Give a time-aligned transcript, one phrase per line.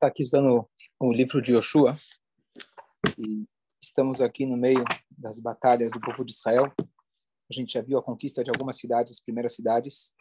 [0.00, 0.66] está aqui estudando
[0.98, 1.94] o livro de Yoshua
[3.18, 3.46] e
[3.82, 6.72] estamos aqui no meio das batalhas do povo de Israel.
[6.78, 10.14] A gente já viu a conquista de algumas cidades, as primeiras cidades.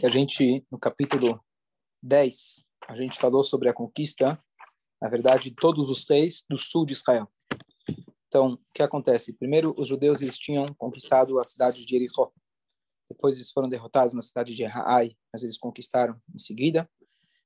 [0.00, 1.44] E a gente, no capítulo
[2.00, 4.38] 10, a gente falou sobre a conquista,
[5.00, 7.28] na verdade, de todos os reis do sul de Israel.
[8.28, 9.36] Então, o que acontece?
[9.36, 12.32] Primeiro, os judeus eles tinham conquistado a cidade de Jericó.
[13.12, 16.88] Depois eles foram derrotados na cidade de Raai, mas eles conquistaram em seguida.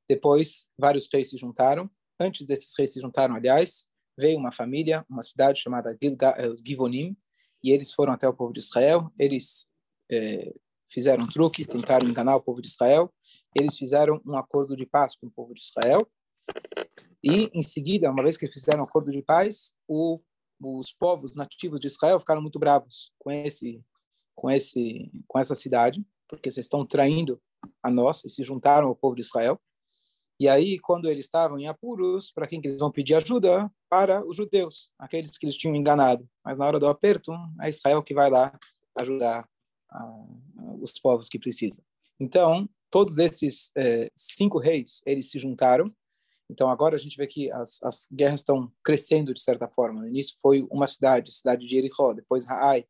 [0.09, 1.91] Depois, vários reis se juntaram.
[2.21, 7.17] Antes desses reis se juntaram, aliás, veio uma família, uma cidade chamada eh, Givonim,
[7.65, 9.13] e eles foram até o povo de Israel.
[9.19, 9.69] Eles
[10.11, 10.55] é,
[10.89, 13.13] fizeram um truque, tentaram enganar o povo de Israel.
[13.59, 16.09] Eles fizeram um acordo de paz com o povo de Israel.
[17.25, 20.21] E, em seguida, uma vez que fizeram um acordo de paz, o,
[20.63, 23.83] os povos nativos de Israel ficaram muito bravos com esse
[24.37, 27.41] com esse com essa cidade, porque vocês estão traindo
[27.83, 29.61] a nós e se juntaram ao povo de Israel.
[30.39, 33.73] E aí, quando eles estavam em apuros, para quem que eles vão pedir ajuda?
[33.89, 36.29] Para os judeus, aqueles que eles tinham enganado.
[36.45, 37.33] Mas na hora do aperto,
[37.65, 38.53] é Israel que vai lá
[38.97, 39.49] ajudar
[40.83, 41.83] os povos que precisam.
[42.21, 45.87] Então, todos esses eh, cinco reis, eles se juntaram.
[46.51, 50.01] Então, agora a gente vê que as, as guerras estão crescendo de certa forma.
[50.01, 52.85] No início foi uma cidade, cidade de Jericó, depois Raai,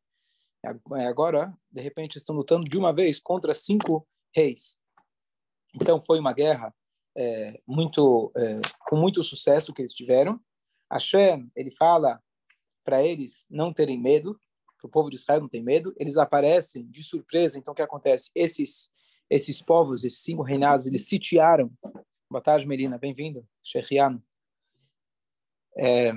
[1.05, 4.79] agora, de repente, estão lutando de uma vez contra cinco reis.
[5.75, 6.73] Então, foi uma guerra
[7.15, 8.55] é, muito é,
[8.87, 10.39] com muito sucesso que eles tiveram.
[10.91, 12.21] Hashem, ele fala
[12.83, 14.39] para eles não terem medo,
[14.79, 15.93] para o povo de Israel não tem medo.
[15.97, 17.57] Eles aparecem de surpresa.
[17.57, 18.31] Então, o que acontece?
[18.35, 18.91] Esses
[19.29, 21.71] esses povos, esses cinco reinados, eles sitiaram.
[22.29, 22.97] Boa tarde, Melina.
[22.97, 24.23] Bem-vindo, Shechiano.
[25.77, 26.13] É,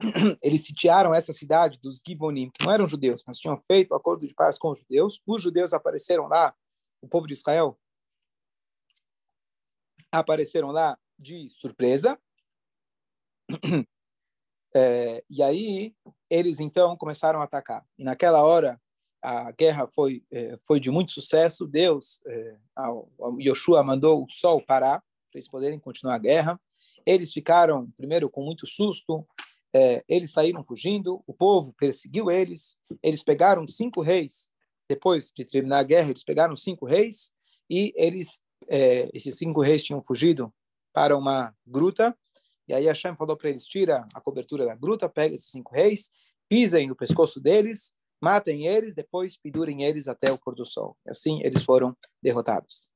[0.42, 4.26] eles sitiaram essa cidade dos Givonim, que não eram judeus, mas tinham feito um acordo
[4.26, 5.20] de paz com os judeus.
[5.26, 6.54] Os judeus apareceram lá,
[7.02, 7.78] o povo de Israel
[10.10, 12.18] apareceram lá de surpresa.
[14.76, 15.94] É, e aí
[16.28, 17.82] eles então começaram a atacar.
[17.98, 18.78] E naquela hora
[19.22, 21.66] a guerra foi é, foi de muito sucesso.
[21.66, 22.56] Deus, é,
[23.40, 25.00] Yoshua mandou o sol parar
[25.30, 26.60] para eles poderem continuar a guerra.
[27.06, 29.26] Eles ficaram primeiro com muito susto,
[29.74, 34.50] é, eles saíram fugindo, o povo perseguiu eles, eles pegaram cinco reis,
[34.88, 37.32] depois de terminar a guerra, eles pegaram cinco reis,
[37.68, 40.52] e eles, é, esses cinco reis tinham fugido
[40.92, 42.16] para uma gruta,
[42.66, 46.10] e aí Hashem falou para eles, tira a cobertura da gruta, pega esses cinco reis,
[46.48, 50.96] pisem no pescoço deles, matem eles, depois pendurem eles até o pôr do sol.
[51.06, 52.88] E assim eles foram derrotados.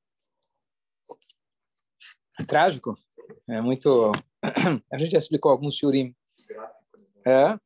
[2.39, 2.95] É trágico.
[3.47, 4.11] É muito...
[4.91, 6.15] A gente já explicou alguns shurim
[7.25, 7.59] é?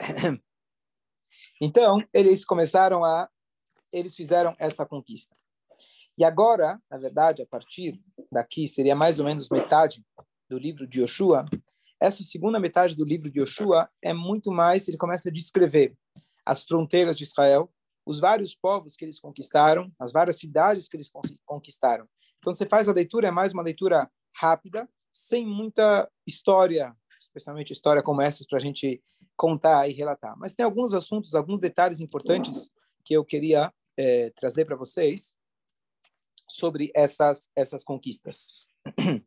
[1.60, 3.30] Então, eles começaram a.
[3.90, 5.34] Eles fizeram essa conquista.
[6.18, 7.98] E agora, na verdade, a partir
[8.30, 10.04] daqui, seria mais ou menos metade
[10.50, 11.46] do livro de Yoshua.
[12.00, 14.86] Essa segunda metade do livro de Yoshua é muito mais.
[14.86, 15.96] Ele começa a descrever
[16.44, 17.72] as fronteiras de Israel,
[18.04, 21.10] os vários povos que eles conquistaram, as várias cidades que eles
[21.44, 22.06] conquistaram.
[22.38, 26.94] Então, você faz a leitura, é mais uma leitura rápida, sem muita história
[27.36, 29.02] especialmente história como essa, para a gente
[29.36, 30.36] contar e relatar.
[30.38, 32.72] Mas tem alguns assuntos, alguns detalhes importantes
[33.04, 35.36] que eu queria é, trazer para vocês
[36.48, 38.64] sobre essas, essas conquistas.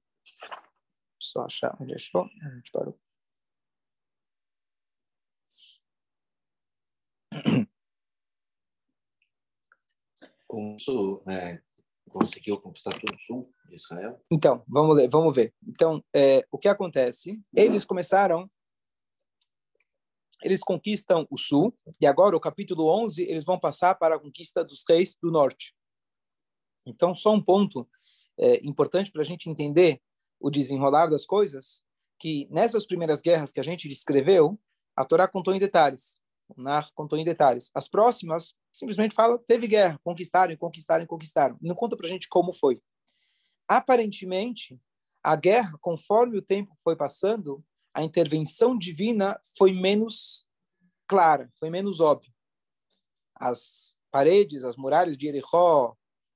[1.20, 2.30] Só achar onde achou.
[2.42, 3.00] A gente parou.
[10.48, 11.62] Com isso, é,
[12.10, 14.20] conseguiu conquistar todo o sul de Israel?
[14.32, 15.54] Então, vamos, ler, vamos ver.
[15.68, 17.42] Então, é, o que acontece?
[17.54, 18.50] Eles começaram,
[20.44, 24.64] eles conquistam o sul, e agora, o capítulo 11, eles vão passar para a conquista
[24.64, 25.74] dos reis do norte.
[26.86, 27.88] Então, só um ponto
[28.38, 30.02] é, importante para a gente entender
[30.40, 31.84] o desenrolar das coisas,
[32.18, 34.60] que nessas primeiras guerras que a gente descreveu,
[34.96, 36.20] a Torá contou em detalhes.
[36.50, 37.70] O Nar contou em detalhes.
[37.76, 41.58] As próximas simplesmente fala teve guerra, conquistaram, conquistaram, conquistaram.
[41.62, 42.82] Não conta para gente como foi.
[43.68, 44.80] Aparentemente,
[45.24, 47.64] a guerra, conforme o tempo foi passando,
[47.94, 50.46] a intervenção divina foi menos
[51.08, 52.32] clara, foi menos óbvia.
[53.36, 55.96] As paredes, as muralhas de Jericó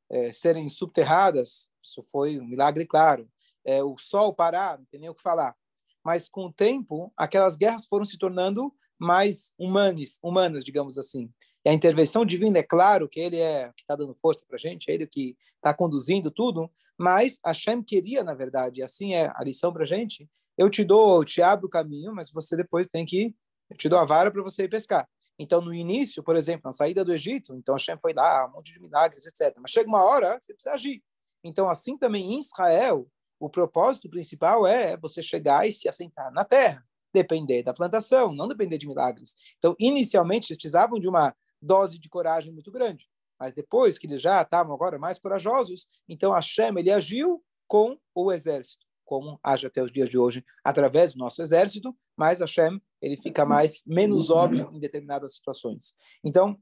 [0.10, 3.30] é, serem subterradas, isso foi um milagre claro.
[3.66, 5.56] É, o sol parar, não tem nem o que falar.
[6.04, 11.30] Mas com o tempo, aquelas guerras foram se tornando mais humanas, humanas, digamos assim.
[11.66, 14.60] E a intervenção divina, é claro que ele é que está dando força para a
[14.60, 19.32] gente, é ele que está conduzindo tudo, mas Hashem queria, na verdade, e assim é
[19.36, 22.56] a lição para a gente, eu te dou, eu te abro o caminho, mas você
[22.56, 23.36] depois tem que,
[23.70, 25.08] eu te dou a vara para você ir pescar.
[25.38, 28.72] Então, no início, por exemplo, na saída do Egito, então Hashem foi lá, um monte
[28.72, 29.56] de milagres, etc.
[29.60, 31.04] Mas chega uma hora, você precisa agir.
[31.44, 33.08] Então, assim também em Israel,
[33.40, 38.48] o propósito principal é você chegar e se assentar na terra, depender da plantação, não
[38.48, 39.36] depender de milagres.
[39.58, 43.08] Então, inicialmente, eles precisavam de uma dose de coragem muito grande.
[43.40, 48.32] Mas depois que eles já estavam agora mais corajosos, então Hashem, ele agiu com o
[48.32, 53.18] exército como age até os dias de hoje, através do nosso exército, mas Hashem, ele
[53.18, 55.94] fica mais, menos óbvio em determinadas situações.
[56.24, 56.58] Então,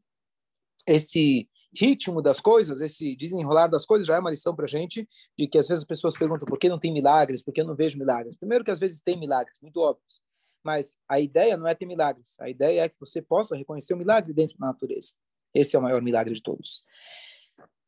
[0.87, 5.07] esse ritmo das coisas, esse desenrolar das coisas já é uma lição para gente,
[5.37, 7.65] de que às vezes as pessoas perguntam por que não tem milagres, por que eu
[7.65, 8.35] não vejo milagres.
[8.37, 10.21] Primeiro que às vezes tem milagres, muito óbvios,
[10.63, 13.97] mas a ideia não é ter milagres, a ideia é que você possa reconhecer o
[13.97, 15.13] milagre dentro da natureza.
[15.53, 16.85] Esse é o maior milagre de todos.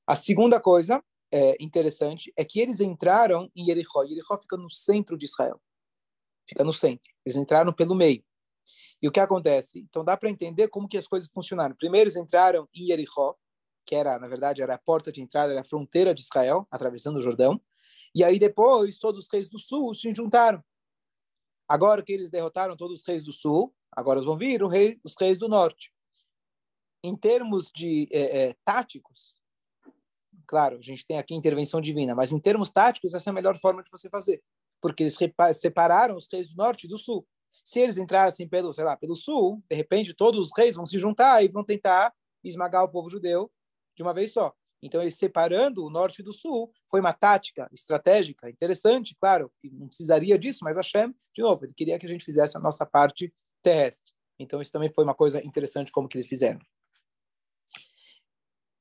[0.05, 4.05] A segunda coisa é, interessante é que eles entraram em Jericó.
[4.05, 5.61] Jericó fica no centro de Israel.
[6.47, 7.09] Fica no centro.
[7.25, 8.23] Eles entraram pelo meio.
[9.01, 9.79] E o que acontece?
[9.79, 11.75] Então dá para entender como que as coisas funcionaram.
[11.75, 13.35] Primeiro eles entraram em Jericó,
[13.85, 17.17] que era, na verdade, era a porta de entrada, era a fronteira de Israel, atravessando
[17.17, 17.59] o Jordão.
[18.15, 20.63] E aí depois todos os reis do sul se juntaram.
[21.67, 25.39] Agora que eles derrotaram todos os reis do sul, agora vão vir rei, os reis
[25.39, 25.91] do norte.
[27.03, 29.43] Em termos de é, é, táticos,
[30.45, 33.57] Claro, a gente tem aqui intervenção divina, mas em termos táticos, essa é a melhor
[33.57, 34.41] forma de você fazer,
[34.81, 35.17] porque eles
[35.53, 37.25] separaram os reis do norte e do sul.
[37.63, 40.99] Se eles entrassem pelo, sei lá, pelo sul, de repente todos os reis vão se
[40.99, 42.13] juntar e vão tentar
[42.43, 43.49] esmagar o povo judeu
[43.95, 44.53] de uma vez só.
[44.83, 50.37] Então, eles separando o norte do sul foi uma tática estratégica interessante, claro, não precisaria
[50.37, 54.11] disso, mas Hashem, de novo, ele queria que a gente fizesse a nossa parte terrestre.
[54.37, 56.59] Então, isso também foi uma coisa interessante como que eles fizeram.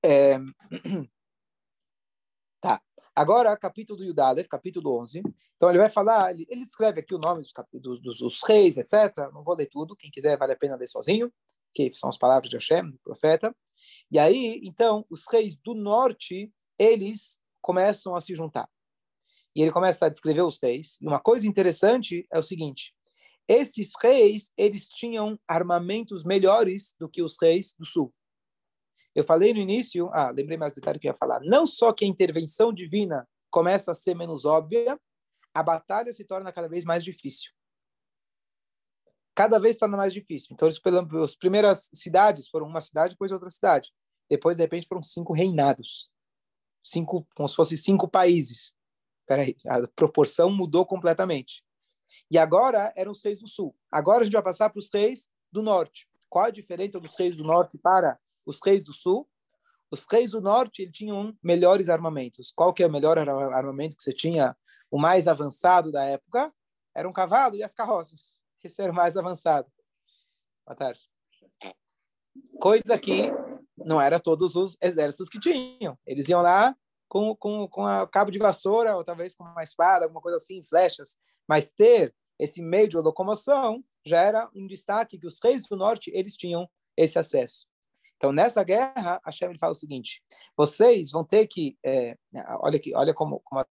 [0.05, 0.39] É...
[2.61, 2.81] Tá.
[3.13, 5.21] Agora, capítulo do Yudadev, capítulo 11.
[5.57, 8.77] Então, ele vai falar, ele, ele escreve aqui o nome dos, dos, dos, dos, reis,
[8.77, 9.33] etc.
[9.33, 11.29] Não vou ler tudo, quem quiser vale a pena ler sozinho,
[11.75, 13.55] que são as palavras de Hashem, do profeta.
[14.11, 18.69] E aí, então, os reis do norte, eles começam a se juntar.
[19.55, 20.99] E ele começa a descrever os reis.
[21.01, 22.95] E uma coisa interessante é o seguinte:
[23.49, 28.13] esses reis, eles tinham armamentos melhores do que os reis do sul.
[29.15, 31.41] Eu falei no início, ah, lembrei mais detalhe que eu ia falar.
[31.41, 34.99] Não só que a intervenção divina começa a ser menos óbvia,
[35.55, 37.53] a batalha se torna cada vez mais difícil.
[39.34, 40.49] Cada vez torna mais difícil.
[40.52, 40.81] Então, eles,
[41.23, 43.90] as primeiras cidades foram uma cidade, depois outra cidade.
[44.29, 46.11] Depois, de repente, foram cinco reinados.
[46.82, 48.75] Cinco, como se fossem cinco países.
[49.26, 51.64] Peraí, a proporção mudou completamente.
[52.31, 53.75] E agora eram os reis do sul.
[53.90, 56.06] Agora a gente vai passar para os reis do norte.
[56.29, 59.29] Qual a diferença dos reis do norte para os reis do sul,
[59.90, 62.50] os reis do norte eles tinham melhores armamentos.
[62.55, 64.56] Qual que é o melhor armamento que você tinha?
[64.90, 66.52] O mais avançado da época
[66.94, 68.42] era um cavalo e as carroças.
[68.79, 69.69] Era o mais avançado.
[70.64, 71.00] Boa tarde.
[72.61, 73.29] Coisa que
[73.76, 75.99] não era todos os exércitos que tinham.
[76.06, 76.76] Eles iam lá
[77.09, 80.62] com, com, com a cabo de vassoura, ou talvez com uma espada, alguma coisa assim,
[80.62, 81.17] flechas.
[81.49, 86.12] Mas ter esse meio de locomoção já era um destaque que os reis do norte
[86.15, 87.67] eles tinham esse acesso.
[88.17, 90.23] Então, nessa guerra, a Hashem fala o seguinte:
[90.56, 91.76] vocês vão ter que.
[91.85, 92.17] É,
[92.61, 93.67] olha aqui, olha como, como a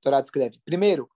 [0.00, 0.58] Torá descreve.
[0.64, 1.06] Primeiro,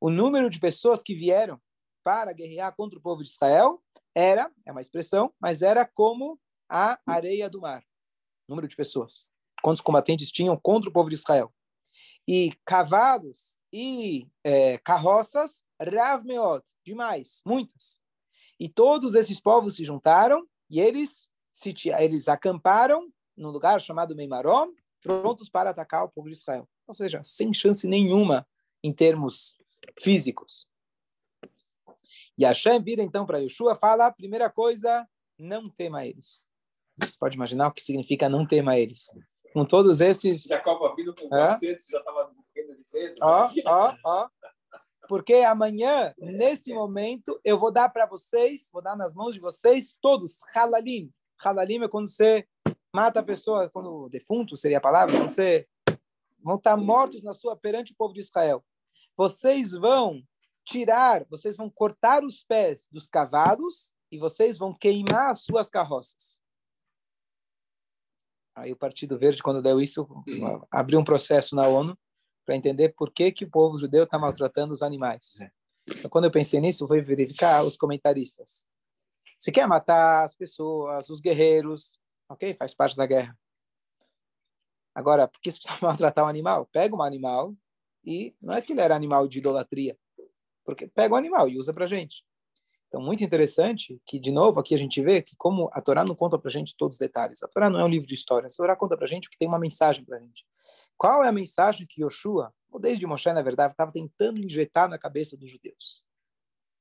[0.00, 1.60] o número de pessoas que vieram
[2.02, 3.82] para guerrear contra o povo de Israel
[4.14, 6.38] era, é uma expressão, mas era como
[6.68, 7.84] a areia do mar.
[8.48, 9.28] Número de pessoas.
[9.62, 11.52] Quantos combatentes tinham contra o povo de Israel?
[12.26, 18.00] E cavalos e é, carroças, Rav Meod, demais, muitas.
[18.58, 21.30] E todos esses povos se juntaram e eles
[21.98, 26.68] eles acamparam num lugar chamado Meimarom, prontos para atacar o povo de Israel.
[26.86, 28.46] Ou seja, sem chance nenhuma
[28.82, 29.58] em termos
[29.98, 30.69] físicos.
[32.38, 35.06] E Hashem vira então para Yeshua fala, primeira coisa,
[35.38, 36.46] não tema eles.
[37.00, 39.06] Você pode imaginar o que significa não tema eles.
[39.52, 40.42] Com todos esses...
[40.42, 43.14] Se a Copa vindo com 400, já estava morrendo de medo.
[43.22, 44.28] Ó, ó, ó.
[45.08, 49.96] Porque amanhã, nesse momento, eu vou dar para vocês, vou dar nas mãos de vocês
[50.00, 51.12] todos, halalim,
[51.42, 52.46] Halalim é quando você
[52.94, 55.66] mata a pessoa, quando defunto seria a palavra, quando você
[56.42, 58.64] vão estar mortos na sua perante o povo de Israel.
[59.16, 60.22] Vocês vão
[60.64, 66.40] tirar, vocês vão cortar os pés dos cavalos e vocês vão queimar as suas carroças.
[68.54, 70.06] Aí o Partido Verde, quando deu isso,
[70.70, 71.96] abriu um processo na ONU
[72.44, 75.40] para entender por que, que o povo judeu está maltratando os animais.
[75.40, 75.50] É.
[75.88, 78.66] Então, quando eu pensei nisso, fui verificar os comentaristas.
[79.38, 81.98] Se quer matar as pessoas, os guerreiros,
[82.28, 82.52] ok?
[82.54, 83.38] Faz parte da guerra.
[84.94, 86.66] Agora, por que você precisa maltratar um animal?
[86.66, 87.54] Pega um animal
[88.04, 89.96] e não é que ele era animal de idolatria,
[90.70, 92.24] porque pega um animal e usa para gente.
[92.88, 96.14] Então, muito interessante que, de novo, aqui a gente vê que como a Torá não
[96.14, 97.42] conta para gente todos os detalhes.
[97.42, 98.54] A Torá não é um livro de histórias.
[98.54, 100.44] A Torá conta para gente que tem uma mensagem para gente.
[100.96, 104.98] Qual é a mensagem que Yoshua, ou desde Moshe, na verdade, estava tentando injetar na
[104.98, 106.04] cabeça dos judeus?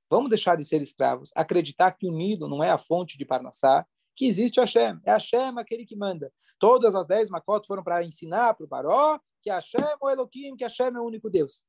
[0.10, 3.86] Vamos deixar de ser escravos, acreditar que o Nilo não é a fonte de Parnassá,
[4.16, 5.00] que existe Hashem.
[5.06, 6.32] É Hashem aquele que manda.
[6.58, 10.56] Todas as dez macotas foram para ensinar para o Baró que Hashem é o Elohim,
[10.58, 11.64] que Hashem é o único Deus.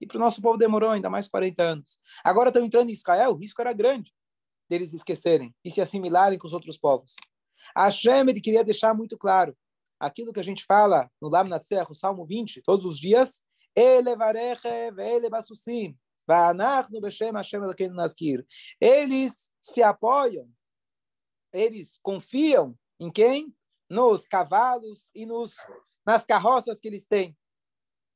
[0.00, 1.98] E para o nosso povo demorou ainda mais 40 anos.
[2.22, 4.12] Agora estão entrando em Israel, o risco era grande
[4.68, 7.14] deles esquecerem e se assimilarem com os outros povos.
[7.74, 9.56] A Hashem ele queria deixar muito claro
[9.98, 13.42] aquilo que a gente fala no Lam Natsech, o Salmo 20, todos os dias,
[18.80, 20.48] eles se apoiam,
[21.52, 23.54] eles confiam em quem?
[23.90, 25.56] Nos cavalos e nos,
[26.06, 27.36] nas carroças que eles têm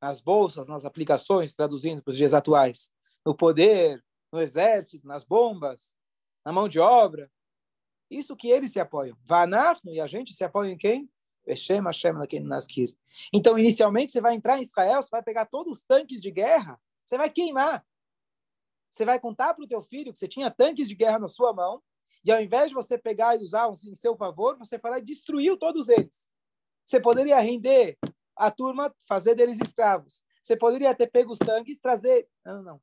[0.01, 2.91] nas bolsas, nas aplicações, traduzindo para os dias atuais,
[3.25, 4.03] no poder,
[4.33, 5.97] no exército, nas bombas,
[6.45, 7.31] na mão de obra.
[8.11, 9.17] Isso que eles se apoiam.
[9.25, 11.11] Vanachno e a gente se apoia em quem?
[11.47, 12.13] Hashem, Hashem,
[12.43, 12.95] Naskir.
[13.33, 16.81] Então, inicialmente, você vai entrar em Israel, você vai pegar todos os tanques de guerra,
[17.05, 17.85] você vai queimar.
[18.91, 21.53] Você vai contar para o teu filho que você tinha tanques de guerra na sua
[21.53, 21.83] mão,
[22.25, 25.57] e ao invés de você pegar e usar em seu favor, você vai e destruiu
[25.57, 26.31] todos eles.
[26.85, 27.99] Você poderia render
[28.39, 30.25] a turma fazer deles escravos.
[30.43, 32.27] Você poderia ter pego os tanques, trazer.
[32.45, 32.81] Não, não.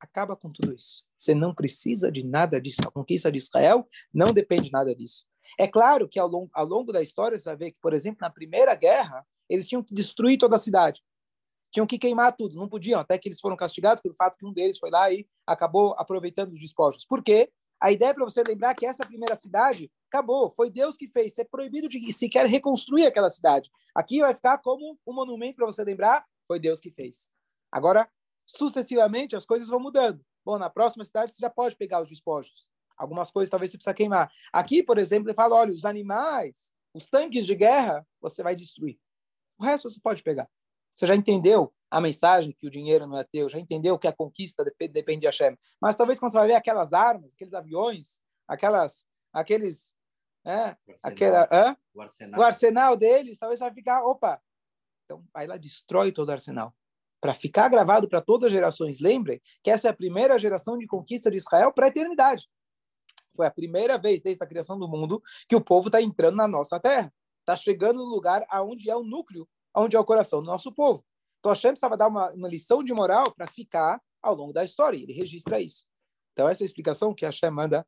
[0.00, 1.04] Acaba com tudo isso.
[1.16, 2.82] Você não precisa de nada disso.
[2.84, 5.26] A conquista de Israel não depende de nada disso.
[5.58, 8.18] É claro que ao longo, ao longo da história você vai ver que, por exemplo,
[8.20, 11.02] na primeira guerra, eles tinham que destruir toda a cidade.
[11.70, 12.56] Tinham que queimar tudo.
[12.56, 15.26] Não podiam, até que eles foram castigados pelo fato que um deles foi lá e
[15.46, 17.04] acabou aproveitando os despojos.
[17.04, 17.50] Por quê?
[17.80, 21.36] A ideia é para você lembrar que essa primeira cidade acabou, foi Deus que fez.
[21.38, 23.70] É proibido de sequer reconstruir aquela cidade.
[23.94, 27.30] Aqui vai ficar como um monumento para você lembrar, foi Deus que fez.
[27.70, 28.08] Agora,
[28.46, 30.24] sucessivamente, as coisas vão mudando.
[30.44, 32.70] Bom, na próxima cidade você já pode pegar os despojos.
[32.96, 34.30] Algumas coisas talvez você precisa queimar.
[34.52, 38.98] Aqui, por exemplo, ele fala, olha, os animais, os tanques de guerra, você vai destruir.
[39.58, 40.48] O resto você pode pegar.
[40.94, 44.12] Você já entendeu a mensagem que o dinheiro não é teu, já entendeu que a
[44.12, 45.58] conquista depende de Hashem.
[45.80, 49.94] Mas talvez quando você vai ver aquelas armas, aqueles aviões, aquelas, aqueles,
[50.44, 51.76] é, o aquela, é?
[51.94, 52.40] o, arsenal.
[52.40, 54.40] o arsenal deles, talvez vai ficar, opa,
[55.04, 56.74] então aí lá destrói todo o arsenal.
[57.20, 59.00] Para ficar gravado para todas as gerações.
[59.00, 62.46] Lembrem que essa é a primeira geração de conquista de Israel para a eternidade.
[63.34, 66.46] Foi a primeira vez desde a criação do mundo que o povo está entrando na
[66.46, 67.12] nossa terra.
[67.40, 71.04] Está chegando no lugar aonde é o núcleo, aonde é o coração do nosso povo.
[71.40, 74.96] Então Hashem precisava dar uma, uma lição de moral para ficar ao longo da história.
[74.96, 75.86] Ele registra isso.
[76.32, 77.86] Então essa é a explicação que Hashem manda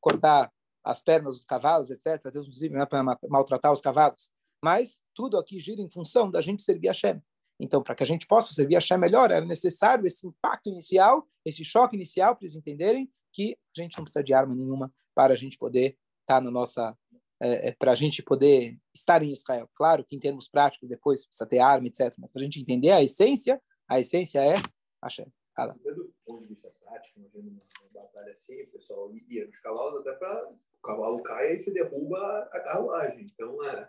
[0.00, 0.52] cortar
[0.84, 2.30] as pernas dos cavalos, etc.
[2.30, 4.30] Deus nos livre, não é para maltratar os cavalos.
[4.62, 7.22] Mas tudo aqui gira em função da gente servir a Hashem.
[7.58, 11.26] Então, para que a gente possa servir a Hashem melhor, era necessário esse impacto inicial,
[11.44, 15.32] esse choque inicial, para eles entenderem que a gente não precisa de arma nenhuma para
[15.32, 16.96] a gente poder estar tá na nossa
[17.40, 19.68] é, é para a gente poder estar em Israel.
[19.74, 22.14] Claro que em termos práticos depois precisa ter arma, etc.
[22.18, 24.56] Mas para a gente entender a essência, a essência é
[25.02, 25.26] Hashem.
[25.54, 25.74] Fala.
[25.84, 30.12] Do ponto de vista prático, imagina uma batalha assim, o pessoal ia nos cavalos até
[30.18, 33.24] para o cavalo cai e você derruba a carruagem.
[33.24, 33.88] Então, é...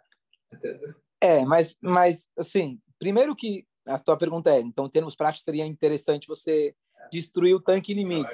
[1.22, 5.66] É, mas, mas assim, primeiro que a tua pergunta é, então, em termos práticos, seria
[5.66, 6.76] interessante você
[7.12, 8.30] destruir o tanque inimigo.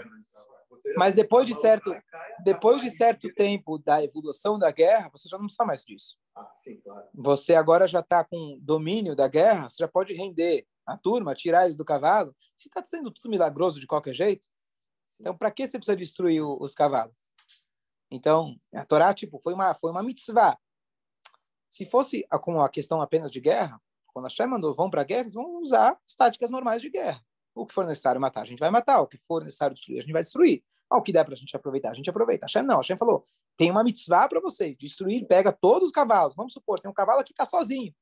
[0.97, 1.95] Mas depois de certo,
[2.43, 6.17] depois de certo tempo da evolução da guerra, você já não precisa mais disso.
[6.35, 6.51] Ah,
[7.13, 11.65] você agora já está com domínio da guerra, você já pode render a turma, tirar
[11.65, 12.35] eles do cavalo.
[12.57, 14.47] Se está sendo tudo milagroso de qualquer jeito,
[15.19, 17.31] então para que você precisa destruir os cavalos?
[18.09, 20.57] Então, a Torá tipo foi uma foi uma mitzvah.
[21.69, 25.05] Se fosse como a questão apenas de guerra, quando a Shem mandou vão para a
[25.05, 27.23] guerra, eles vão usar as táticas normais de guerra.
[27.53, 29.01] O que for necessário matar, a gente vai matar.
[29.01, 30.63] O que for necessário destruir, a gente vai destruir.
[30.91, 32.45] Ah, o que der para a gente aproveitar, a gente aproveita.
[32.45, 36.35] Hashem não, Hashem falou, tem uma mitzvah para você, destruir, pega todos os cavalos.
[36.35, 37.95] Vamos supor, tem um cavalo que está sozinho.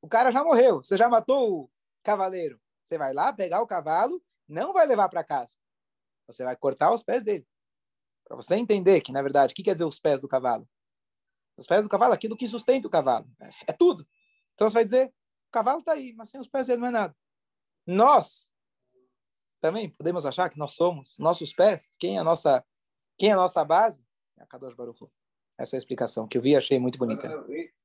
[0.00, 1.70] O cara já morreu, você já matou o
[2.02, 2.58] cavaleiro.
[2.82, 5.56] Você vai lá pegar o cavalo, não vai levar para casa.
[6.26, 7.46] Você vai cortar os pés dele.
[8.24, 10.66] Para você entender que, na verdade, o que quer dizer os pés do cavalo?
[11.58, 13.30] Os pés do cavalo, aquilo que sustenta o cavalo.
[13.38, 14.06] É, é tudo.
[14.54, 16.90] Então você vai dizer, o cavalo está aí, mas sem os pés ele não é
[16.90, 17.16] nada.
[17.86, 18.50] Nós,
[19.64, 22.62] também podemos achar que nós somos nossos pés, quem é a nossa,
[23.16, 24.04] quem é a nossa base?
[24.38, 25.06] É a Kadosh Baruch
[25.58, 27.30] Essa é a explicação que eu vi e achei muito bonita.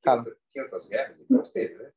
[0.03, 0.25] Fala.
[0.53, 0.89] Guerras?
[0.89, 1.93] Né?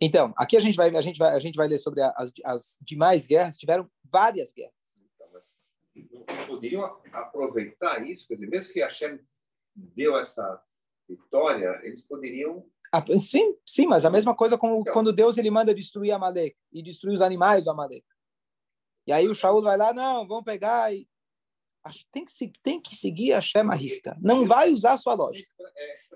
[0.00, 2.78] Então, aqui a gente vai a gente vai a gente vai ler sobre as, as
[2.80, 3.58] demais guerras.
[3.58, 4.72] Tiveram várias guerras.
[5.04, 9.20] Então, mas poderiam aproveitar isso, quer dizer, mesmo que a Hashem
[9.76, 10.62] deu essa
[11.06, 15.50] vitória, eles poderiam ah, Sim, sim, mas a mesma coisa com, então, quando Deus ele
[15.50, 18.04] manda destruir Amalek e destruir os animais do Amalek.
[19.06, 21.08] E aí o Shaul vai lá, não, vamos pegar e
[22.12, 24.16] tem que, tem que seguir a Shema risca.
[24.20, 25.48] Não vai usar a sua lógica.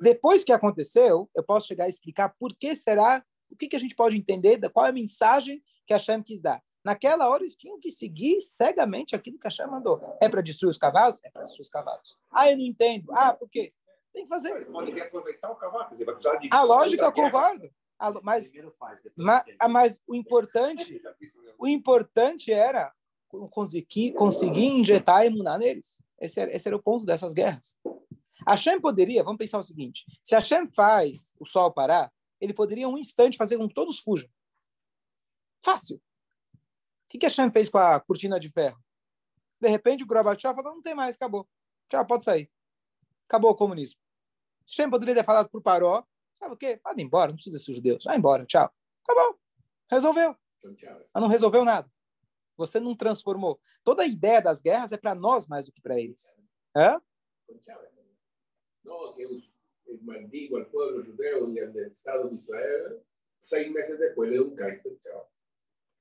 [0.00, 3.78] Depois que aconteceu, eu posso chegar a explicar por que será, o que, que a
[3.78, 6.62] gente pode entender, qual é a mensagem que a Shem quis dar.
[6.84, 10.00] Naquela hora eles tinham que seguir cegamente aquilo que a Shem mandou.
[10.20, 11.18] É para destruir os cavalos?
[11.24, 12.18] É para destruir os cavalos.
[12.30, 13.10] Ah, eu não entendo.
[13.12, 13.72] Ah, por quê?
[14.12, 14.54] Tem que fazer.
[14.54, 15.94] Ele pode reaproveitar o cavalo.
[15.94, 16.48] Ele vai precisar de...
[16.52, 17.70] A lógica eu concordo.
[17.98, 18.52] Mas,
[19.16, 21.00] mas, mas o importante,
[21.58, 22.92] o importante era
[23.50, 26.02] conseguir, conseguir injetar a emuná neles.
[26.20, 27.80] Esse era, esse era o ponto dessas guerras.
[28.46, 32.52] A Shem poderia, vamos pensar o seguinte: se a Shem faz o sol parar, ele
[32.52, 34.28] poderia um instante fazer com que todos fujam.
[35.56, 35.96] Fácil.
[35.96, 38.78] O que, que a Shem fez com a cortina de ferro?
[39.60, 41.48] De repente o Gorbachev falou: não tem mais, acabou.
[41.88, 42.50] Tchau, pode sair.
[43.28, 43.98] Acabou o comunismo.
[44.66, 46.04] Shem poderia ter falado para o Paró:
[46.34, 46.78] sabe o quê?
[46.82, 48.04] Pode ir embora, não precisa desses judeus.
[48.04, 48.70] Vai embora, tchau.
[49.06, 49.38] Acabou.
[49.90, 50.36] Resolveu.
[50.64, 51.90] Então, Mas não resolveu nada.
[52.56, 53.60] Você não transformou.
[53.82, 56.38] Toda a ideia das guerras é para nós mais do que para eles.
[56.76, 57.00] Hã?
[58.84, 63.02] Não, que eu ao povo judeu e ao Estado de Israel,
[63.40, 64.96] seis meses depois de um câncer.
[65.02, 65.30] Tchau.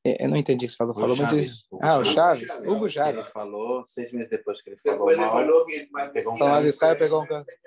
[0.05, 0.93] Eu não entendi o que você falou.
[0.93, 1.65] falou muito isso.
[1.81, 2.59] Ah, o Chaves.
[2.59, 3.13] Hugo Chaves.
[3.13, 5.39] Ele falou seis meses depois que ele falou Depois mal.
[5.39, 6.67] ele falou que pegou um Então, câncer.
[6.67, 7.59] Israel pegou um câncer.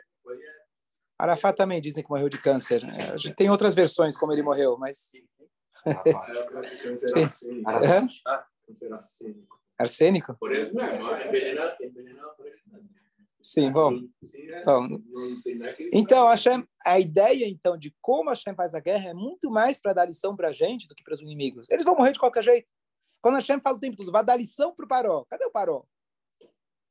[1.18, 2.82] Arafat também dizem que morreu de câncer.
[2.84, 5.12] É, a gente tem outras versões como ele morreu, mas
[9.78, 10.36] arsênico.
[10.40, 10.46] É
[11.84, 12.90] ele mesmo.
[13.40, 13.92] Sim, bom.
[14.34, 14.64] É.
[14.64, 14.88] Bom,
[15.92, 19.80] Então, Hashem, a ideia então de como a Hashem faz a guerra é muito mais
[19.80, 21.70] para dar lição para a gente do que para os inimigos.
[21.70, 22.68] Eles vão morrer de qualquer jeito.
[23.22, 25.24] Quando a Hashem fala o tempo todo, vai dar lição para o Paró.
[25.30, 25.84] Cadê o Paró?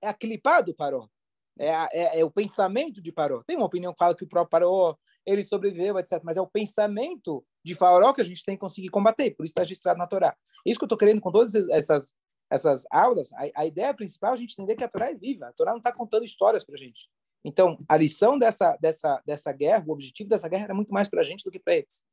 [0.01, 1.09] É a clipá do Paró.
[1.57, 3.43] É, é- é o pensamento de Paró.
[3.45, 6.21] Tem uma opinião que fala que o próprio Paró ele sobreviveu, etc.
[6.23, 9.31] Mas é o pensamento de Faraó que a gente tem que conseguir combater.
[9.31, 10.35] Por isso está registrado na Torá.
[10.65, 12.15] É isso que eu estou querendo com todas essas
[12.49, 13.33] essas aulas.
[13.33, 15.47] A, a ideia principal é a gente entender que a Torá é viva.
[15.47, 17.09] A Torá não está contando histórias para a gente.
[17.43, 21.21] Então, a lição dessa, dessa, dessa guerra, o objetivo dessa guerra era muito mais para
[21.21, 22.03] a gente do que para eles.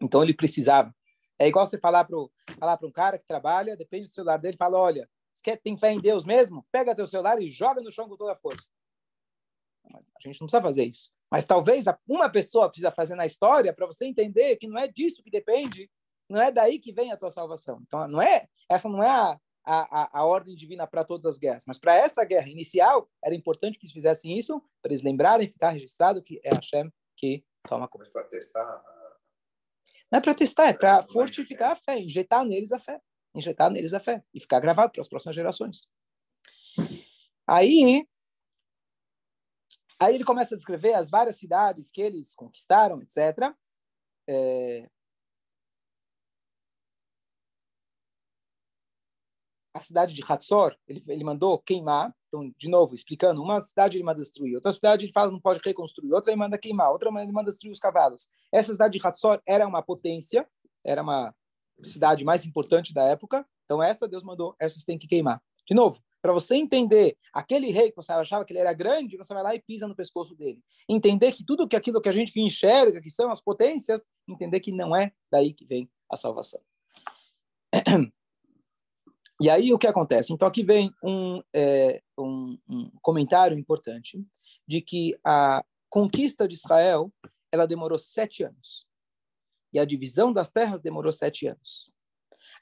[0.00, 0.94] Então, ele precisava.
[1.38, 2.16] É igual você falar para
[2.58, 5.08] falar um cara que trabalha, depende do celular dele, fala, olha,
[5.40, 6.66] quer, tem fé em Deus mesmo?
[6.70, 8.70] Pega teu celular e joga no chão com toda a força.
[9.90, 11.10] Mas a gente não precisa fazer isso.
[11.30, 15.22] Mas talvez uma pessoa precisa fazer na história para você entender que não é disso
[15.22, 15.90] que depende,
[16.28, 17.80] não é daí que vem a tua salvação.
[17.86, 21.64] Então, não é essa não é a, a, a ordem divina para todas as guerras,
[21.66, 25.70] mas para essa guerra inicial, era importante que eles fizessem isso, para eles lembrarem, ficar
[25.70, 28.04] registrado que é Hashem que toma conta.
[28.04, 28.84] Mas para testar,
[30.10, 33.00] Não é para testar, é para fortificar a fé, injetar neles a fé,
[33.38, 35.88] injetar neles a fé e ficar gravado para as próximas gerações.
[37.46, 38.06] Aí,
[39.98, 43.54] aí ele começa a descrever as várias cidades que eles conquistaram, etc.
[44.28, 44.88] É...
[49.74, 52.14] A cidade de Hatzor, ele, ele mandou queimar.
[52.28, 55.60] Então, de novo, explicando, uma cidade ele manda destruir, outra cidade ele fala não pode
[55.64, 58.28] reconstruir, outra ele manda queimar, outra ele manda destruir os cavalos.
[58.52, 60.46] Essa cidade de Hatzor era uma potência,
[60.84, 61.34] era uma
[61.82, 63.46] cidade mais importante da época.
[63.64, 65.42] Então, essa Deus mandou, essas tem que queimar.
[65.66, 69.32] De novo, para você entender aquele rei que você achava que ele era grande, você
[69.32, 70.62] vai lá e pisa no pescoço dele.
[70.88, 74.72] Entender que tudo que aquilo que a gente enxerga, que são as potências, entender que
[74.72, 76.60] não é daí que vem a salvação.
[79.40, 80.32] E aí o que acontece?
[80.32, 84.20] Então aqui vem um, é, um, um comentário importante
[84.66, 87.12] de que a conquista de Israel
[87.52, 88.87] ela demorou sete anos
[89.72, 91.90] e a divisão das terras demorou sete anos.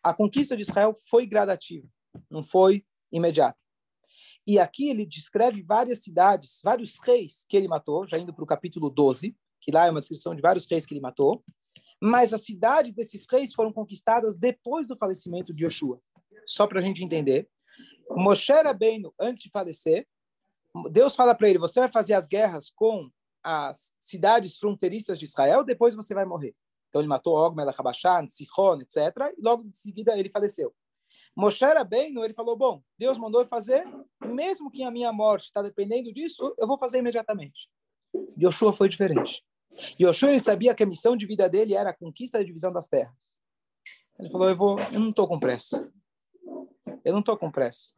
[0.02, 1.86] A conquista de Israel foi gradativa,
[2.30, 3.58] não foi imediata.
[4.46, 8.46] E aqui ele descreve várias cidades, vários reis que ele matou, já indo para o
[8.46, 11.44] capítulo 12, que lá é uma descrição de vários reis que ele matou,
[12.00, 16.00] mas as cidades desses reis foram conquistadas depois do falecimento de Yoshua.
[16.46, 17.48] Só para a gente entender.
[18.10, 20.06] Moshe Rabbeinu, antes de falecer,
[20.92, 23.10] Deus fala para ele, você vai fazer as guerras com
[23.42, 26.54] as cidades fronteiriças de Israel, depois você vai morrer.
[26.96, 28.96] Então ele matou Og, Melech Habashan, Sihon, etc.
[29.36, 30.74] E logo em seguida ele faleceu.
[31.36, 33.84] Moshe Rabbeinu, ele falou, bom, Deus mandou eu fazer,
[34.24, 37.68] mesmo que a minha morte está dependendo disso, eu vou fazer imediatamente.
[38.40, 39.44] Yoshua foi diferente.
[40.00, 42.88] Yoshua ele sabia que a missão de vida dele era a conquista da divisão das
[42.88, 43.38] terras.
[44.18, 45.92] Ele falou, eu vou, eu não estou com pressa.
[47.04, 47.92] Eu não estou com pressa.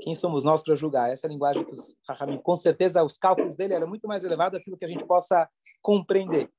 [0.00, 1.08] Quem somos nós para julgar?
[1.08, 4.76] Essa linguagem que os Rahamim, com certeza, os cálculos dele eram muito mais elevados daquilo
[4.76, 5.48] que a gente possa
[5.80, 6.50] compreender.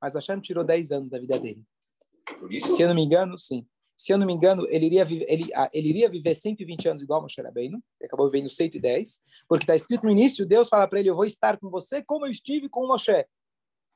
[0.00, 1.62] Mas Hashem tirou 10 anos da vida dele.
[2.60, 3.66] Se eu não me engano, sim.
[3.96, 7.02] Se eu não me engano, ele iria, viver, ele, ah, ele iria viver 120 anos
[7.02, 7.82] igual Moshe Rabbeinu.
[8.00, 9.20] Ele acabou vivendo 110.
[9.48, 12.24] Porque está escrito no início, Deus fala para ele, eu vou estar com você como
[12.24, 13.26] eu estive com Moshe.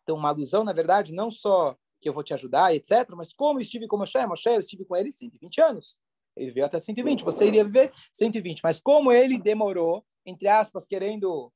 [0.03, 3.61] Então, uma alusão, na verdade, não só que eu vou te ajudar, etc., mas como
[3.61, 4.27] eu estive com Moshe.
[4.27, 6.01] Moshe, eu estive com ele 120 anos.
[6.37, 8.61] Ele viveu até 120, você iria viver 120.
[8.63, 11.53] Mas como ele demorou, entre aspas, querendo.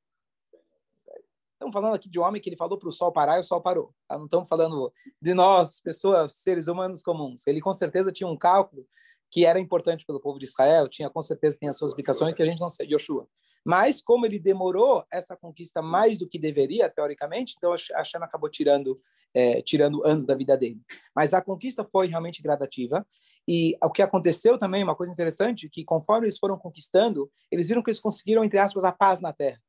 [1.57, 3.45] Estamos falando aqui de um homem que ele falou para o sol parar e o
[3.45, 3.95] sol parou.
[4.07, 4.19] Tá?
[4.19, 4.93] Não estamos falando
[5.23, 7.47] de nós, pessoas, seres humanos comuns.
[7.47, 8.87] Ele com certeza tinha um cálculo
[9.31, 12.43] que era importante pelo povo de Israel, tinha com certeza tem as suas explicações que
[12.43, 13.27] a gente não sei, Yoshua.
[13.65, 18.51] Mas como ele demorou essa conquista mais do que deveria, teoricamente, então a Hashem acabou
[18.51, 18.95] tirando,
[19.33, 20.81] é, tirando anos da vida dele.
[21.15, 23.05] Mas a conquista foi realmente gradativa.
[23.49, 27.83] E o que aconteceu também, uma coisa interessante, que conforme eles foram conquistando, eles viram
[27.83, 29.61] que eles conseguiram, entre aspas, a paz na terra.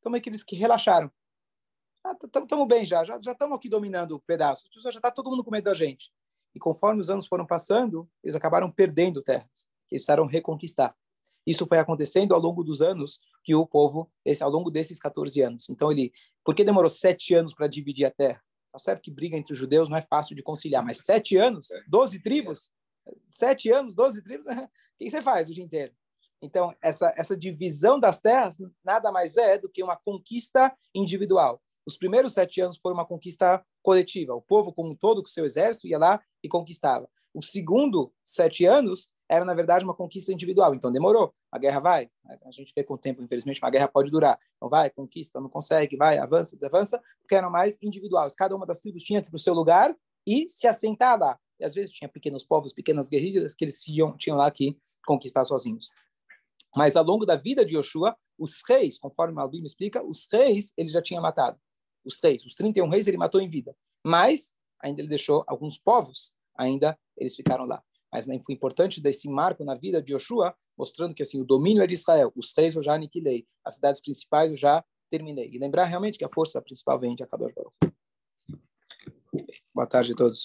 [0.00, 1.10] Então meio que eles que relaxaram.
[2.22, 5.50] Estamos ah, bem já, já estamos aqui dominando o pedaço, já está todo mundo com
[5.50, 6.12] medo da gente.
[6.54, 10.96] E conforme os anos foram passando, eles acabaram perdendo terras, que eles precisaram reconquistar.
[11.46, 15.40] Isso foi acontecendo ao longo dos anos que o povo, esse, ao longo desses 14
[15.42, 15.68] anos.
[15.68, 16.12] Então, ele,
[16.44, 18.42] por que demorou sete anos para dividir a terra?
[18.72, 21.68] Tá certo que briga entre os judeus não é fácil de conciliar, mas sete anos,
[21.88, 22.72] doze tribos,
[23.30, 25.94] sete anos, doze tribos, o que você faz o dia inteiro?
[26.42, 31.62] Então, essa, essa divisão das terras nada mais é do que uma conquista individual.
[31.86, 34.34] Os primeiros sete anos foram uma conquista coletiva.
[34.34, 37.08] O povo, como um todo, com seu exército, ia lá e conquistava.
[37.32, 40.74] Os segundo sete anos era, na verdade, uma conquista individual.
[40.74, 41.32] Então, demorou.
[41.52, 42.10] A guerra vai.
[42.44, 44.38] A gente vê com o tempo, infelizmente, uma guerra pode durar.
[44.56, 48.34] Então, vai, conquista, não consegue, vai, avança, desavança, porque eram mais individuais.
[48.34, 49.94] Cada uma das tribos tinha que ir para o seu lugar
[50.26, 51.38] e se assentar lá.
[51.60, 55.44] E, às vezes, tinha pequenos povos, pequenas guerrilhas que eles tinham, tinham lá que conquistar
[55.44, 55.90] sozinhos.
[56.74, 60.88] Mas, ao longo da vida de Yoshua, os reis, conforme Malbim explica, os reis ele
[60.88, 61.58] já tinha matado.
[62.06, 63.76] Os reis, os 31 reis ele matou em vida.
[64.04, 67.82] Mas, ainda ele deixou alguns povos, ainda eles ficaram lá
[68.16, 71.82] mas né, foi importante desse marco na vida de Joshua, mostrando que assim o domínio
[71.82, 72.32] é de Israel.
[72.34, 75.50] Os três eu já aniquilei, as cidades principais eu já terminei.
[75.52, 77.52] E lembrar realmente que a força principal vem de Akadosh.
[79.74, 80.42] Boa tarde a todos.